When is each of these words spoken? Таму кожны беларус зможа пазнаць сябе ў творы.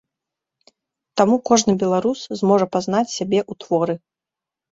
Таму 1.21 1.35
кожны 1.49 1.75
беларус 1.83 2.19
зможа 2.41 2.65
пазнаць 2.77 3.03
сябе 3.17 3.39
ў 3.51 3.61
творы. 3.67 3.95